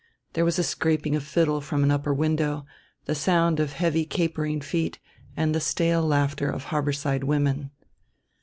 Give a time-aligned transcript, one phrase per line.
[0.33, 2.65] There was a scraping of fiddle from an upper window,
[3.05, 4.97] the sound of heavy capering feet
[5.37, 7.69] and the stale laughter of harborside women.